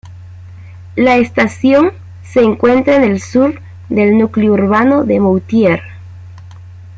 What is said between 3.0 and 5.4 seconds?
el sur del núcleo urbano de